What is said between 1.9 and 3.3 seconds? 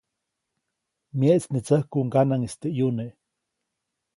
ŋganaʼŋis teʼ ʼyuneʼ.